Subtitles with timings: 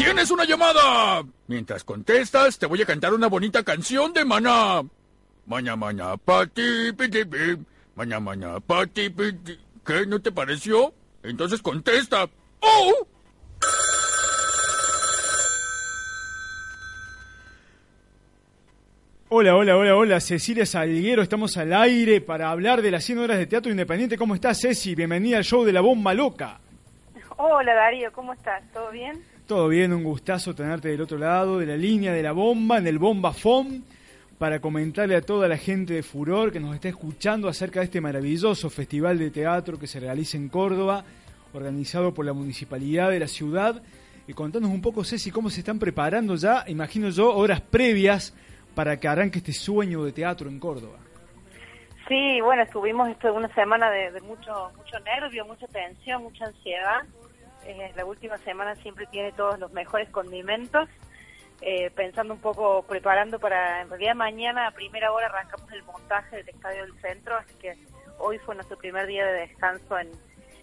[0.00, 1.22] ¡Tienes una llamada!
[1.46, 4.82] Mientras contestas, te voy a cantar una bonita canción de Maná.
[5.44, 7.58] Maña, maña, pati, piti, pi.
[7.96, 9.58] Maña, maña, pati, piti.
[9.84, 10.06] ¿Qué?
[10.06, 10.94] ¿No te pareció?
[11.22, 12.30] Entonces contesta.
[12.60, 13.06] ¡Oh!
[19.28, 23.36] Hola, hola, hola, hola, Cecilia Salguero, estamos al aire para hablar de las 100 horas
[23.36, 24.16] de teatro independiente.
[24.16, 24.94] ¿Cómo estás, Ceci?
[24.94, 26.58] Bienvenida al show de la bomba loca.
[27.36, 28.62] Hola, Darío, ¿cómo estás?
[28.72, 29.22] ¿Todo bien?
[29.50, 32.86] Todo bien, un gustazo tenerte del otro lado de la línea de la bomba, en
[32.86, 33.82] el Bomba FOM,
[34.38, 38.00] para comentarle a toda la gente de Furor que nos está escuchando acerca de este
[38.00, 41.02] maravilloso festival de teatro que se realiza en Córdoba,
[41.52, 43.82] organizado por la municipalidad de la ciudad.
[44.28, 48.32] Y contanos un poco, Ceci, cómo se están preparando ya, imagino yo, horas previas
[48.76, 50.98] para que arranque este sueño de teatro en Córdoba.
[52.06, 57.00] Sí, bueno, estuvimos esto una semana de, mucho mucho nervio, mucha tensión, mucha ansiedad.
[57.64, 60.88] Eh, la última semana siempre tiene todos los mejores condimentos.
[61.62, 66.36] Eh, pensando un poco, preparando para, en realidad mañana a primera hora arrancamos el montaje
[66.36, 67.76] del Estadio del Centro, así que
[68.18, 70.08] hoy fue nuestro primer día de descanso en,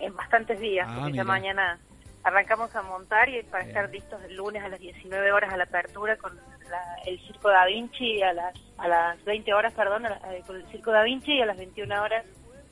[0.00, 1.78] en bastantes días, ah, porque ya mañana
[2.24, 5.64] arrancamos a montar y para estar listos el lunes a las 19 horas a la
[5.64, 6.38] apertura con
[7.06, 10.90] el Circo Da Vinci a las a las 20 horas, perdón, eh, con el Circo
[10.90, 12.24] Da Vinci y a las 21 horas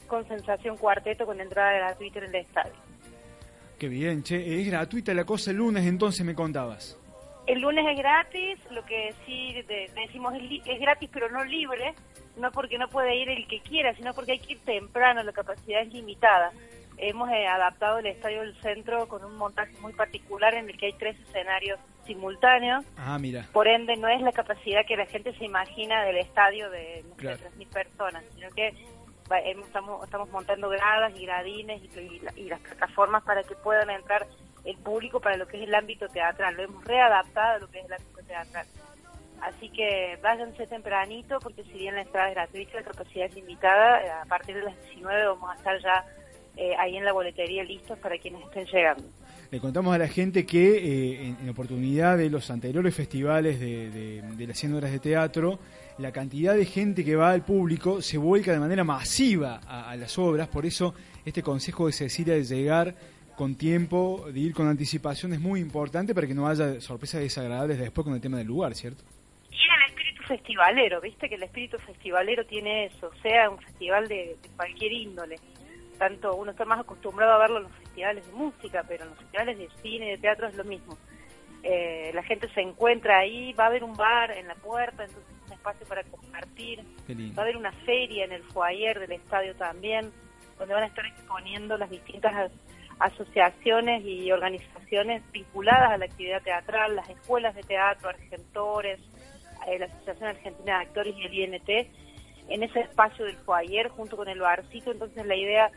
[0.07, 2.88] con Sensación Cuarteto con entrada gratuita en el estadio.
[3.79, 6.99] Qué bien, che, es gratuita la cosa el lunes, entonces me contabas.
[7.47, 9.55] El lunes es gratis, lo que sí
[9.95, 11.95] decimos es, es gratis pero no libre,
[12.37, 15.33] no porque no puede ir el que quiera, sino porque hay que ir temprano, la
[15.33, 16.53] capacidad es limitada
[16.99, 20.87] hemos eh, adaptado el Estadio del Centro con un montaje muy particular en el que
[20.87, 22.85] hay tres escenarios simultáneos.
[22.97, 23.47] Ah, mira.
[23.53, 27.17] Por ende, no es la capacidad que la gente se imagina del estadio de no
[27.17, 28.75] 3.000 personas, sino que
[29.37, 31.83] estamos, estamos montando gradas y gradines
[32.37, 34.27] y, las plataformas para que puedan entrar
[34.65, 36.55] el público para lo que es el ámbito teatral.
[36.57, 38.67] Lo hemos readaptado a lo que es el ámbito teatral.
[39.41, 44.23] Así que váyanse tempranito porque si bien la entrada es gratuita, la capacidad es limitada,
[44.23, 46.05] a partir de las 19 vamos a estar ya
[46.57, 49.05] eh, ahí en la boletería listos para quienes estén llegando.
[49.51, 54.59] Le contamos a la gente que eh, en, oportunidad de los anteriores festivales de, las
[54.59, 55.59] 100 horas de teatro,
[55.97, 60.19] la cantidad de gente que va al público se vuelca de manera masiva a, las
[60.19, 60.95] obras, por eso
[61.25, 62.95] este consejo de Cecilia de llegar
[63.37, 67.79] con tiempo, de ir con anticipación es muy importante para que no haya sorpresas desagradables
[67.79, 69.03] después con el tema del lugar, ¿cierto?
[69.51, 74.37] Y el espíritu festivalero, viste que el espíritu festivalero tiene eso, sea un festival de
[74.57, 75.37] cualquier índole
[75.99, 79.19] tanto uno está más acostumbrado a verlo en los festivales de música, pero en los
[79.19, 80.97] festivales de cine, de teatro es lo mismo.
[81.63, 85.25] Eh, la gente se encuentra ahí, va a haber un bar en la puerta, entonces
[85.29, 86.85] es un espacio para compartir,
[87.37, 90.13] va a haber una feria en el foyer del estadio también,
[90.59, 92.53] donde van a estar exponiendo las distintas
[93.01, 99.01] asociaciones y organizaciones vinculadas a la actividad teatral, las escuelas de teatro, argentores,
[99.67, 101.69] eh, la Asociación Argentina de Actores y el INT,
[102.49, 105.71] en ese espacio del foyer junto con el barcito, entonces la idea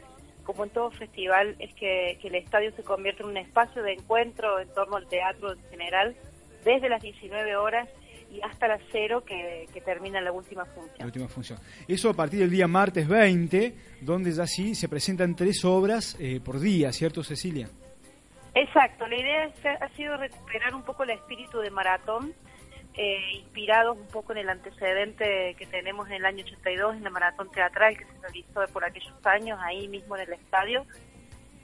[0.44, 4.60] como en todo festival, es que, el estadio se convierta en un espacio de encuentro
[4.60, 6.16] en torno al teatro en general,
[6.64, 7.90] desde las 19 horas
[8.32, 11.00] y hasta las 0 que, termina la última función.
[11.00, 11.60] La última función.
[11.88, 16.40] Eso a partir del día martes 20, donde ya sí se presentan tres obras eh,
[16.44, 17.68] por día, ¿cierto, Cecilia?
[18.54, 22.34] Exacto, la idea ha sido recuperar un poco el espíritu de maratón,
[22.94, 27.10] eh, inspirados un poco en el antecedente que tenemos en el año 82 en la
[27.10, 30.86] maratón teatral que se realizó por aquellos años ahí mismo en el estadio,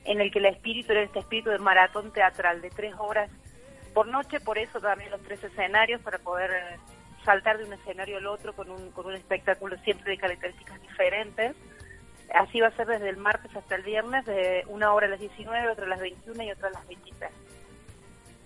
[0.06, 3.30] en el que el espíritu era este espíritu de maratón teatral de tres horas
[3.94, 6.78] por noche, por eso también los tres escenarios para poder eh,
[7.26, 11.56] saltar de un escenario al otro con un, con un espectáculo siempre de características diferentes.
[12.34, 15.20] Así va a ser desde el martes hasta el viernes, de una hora a las
[15.20, 17.32] 19, otra a las 21 y otra a las 23.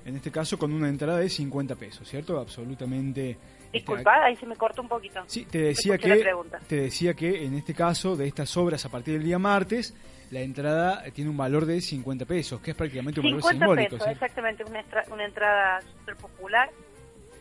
[0.06, 2.40] En este caso con una entrada de 50 pesos, ¿cierto?
[2.40, 3.32] Absolutamente...
[3.32, 5.22] Este, Disculpa, ahí se me cortó un poquito.
[5.28, 6.26] Sí, te decía, que,
[6.68, 9.96] te decía que en este caso, de estas obras a partir del día martes,
[10.32, 13.98] la entrada tiene un valor de 50 pesos, que es prácticamente un valor simbólico.
[13.98, 16.70] Pesos, exactamente, una, una entrada súper popular.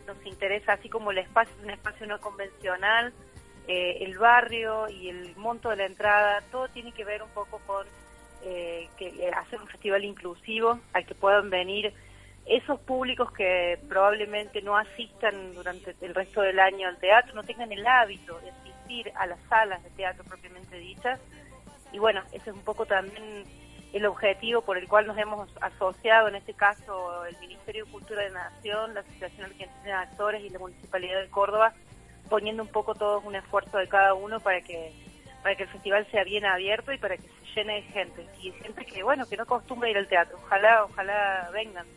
[0.07, 3.13] Nos interesa, así como el espacio es un espacio no convencional,
[3.67, 7.59] eh, el barrio y el monto de la entrada, todo tiene que ver un poco
[7.65, 7.85] con
[8.43, 11.93] eh, que eh, hacer un festival inclusivo al que puedan venir
[12.45, 17.71] esos públicos que probablemente no asistan durante el resto del año al teatro, no tengan
[17.71, 21.19] el hábito de asistir a las salas de teatro propiamente dichas.
[21.91, 23.45] Y bueno, ese es un poco también
[23.93, 28.23] el objetivo por el cual nos hemos asociado, en este caso el Ministerio de Cultura
[28.23, 31.73] de Nación, la Asociación Argentina de Actores y la Municipalidad de Córdoba,
[32.29, 34.93] poniendo un poco todos un esfuerzo de cada uno para que
[35.43, 38.25] para que el festival sea bien abierto y para que se llene de gente.
[38.39, 40.37] Y gente que bueno que no acostumbra ir al teatro.
[40.37, 41.87] Ojalá ojalá vengan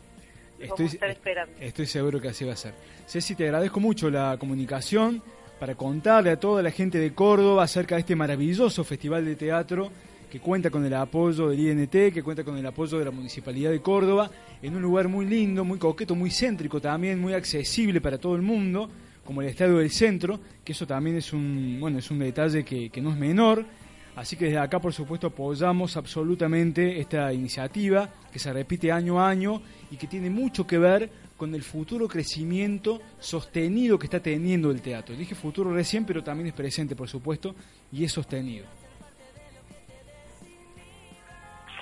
[0.59, 1.53] Estoy, estar esperando.
[1.59, 2.73] estoy seguro que así va a ser.
[3.07, 5.21] Ceci, te agradezco mucho la comunicación
[5.59, 9.91] para contarle a toda la gente de Córdoba acerca de este maravilloso festival de teatro
[10.29, 13.71] que cuenta con el apoyo del INT, que cuenta con el apoyo de la Municipalidad
[13.71, 14.29] de Córdoba,
[14.61, 18.41] en un lugar muy lindo, muy coqueto, muy céntrico también, muy accesible para todo el
[18.41, 18.89] mundo,
[19.23, 22.89] como el Estadio del Centro, que eso también es un, bueno, es un detalle que,
[22.89, 23.65] que no es menor.
[24.15, 29.29] Así que desde acá, por supuesto, apoyamos absolutamente esta iniciativa que se repite año a
[29.29, 34.71] año y que tiene mucho que ver con el futuro crecimiento sostenido que está teniendo
[34.71, 35.15] el teatro.
[35.15, 37.55] Dije futuro recién, pero también es presente, por supuesto,
[37.91, 38.65] y es sostenido.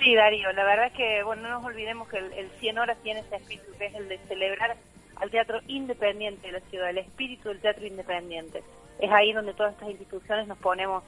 [0.00, 2.98] Sí, Darío, la verdad es que, bueno, no nos olvidemos que el, el 100 horas
[3.02, 4.76] tiene ese espíritu, que es el de celebrar
[5.16, 8.62] al teatro independiente de la ciudad, el espíritu del teatro independiente.
[8.98, 11.04] Es ahí donde todas estas instituciones nos ponemos,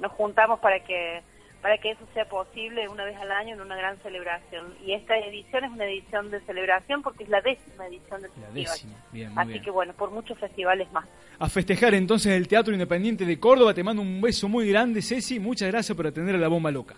[0.00, 1.22] nos juntamos para que
[1.62, 4.74] para que eso sea posible una vez al año en una gran celebración.
[4.84, 8.36] Y esta edición es una edición de celebración porque es la décima edición del La
[8.42, 8.54] festival.
[8.54, 9.64] décima, bien, muy Así bien.
[9.64, 11.06] que bueno, por muchos festivales más.
[11.40, 13.74] A festejar entonces el Teatro Independiente de Córdoba.
[13.74, 15.40] Te mando un beso muy grande, Ceci.
[15.40, 16.94] Muchas gracias por atender a la bomba loca.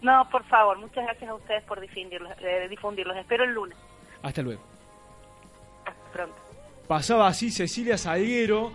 [0.00, 2.32] No, por favor, muchas gracias a ustedes por difundirlos.
[2.40, 3.14] eh, difundirlos.
[3.16, 3.76] Espero el lunes.
[4.22, 4.62] Hasta luego.
[5.84, 6.36] Hasta pronto.
[6.86, 8.66] Pasaba así Cecilia Salguero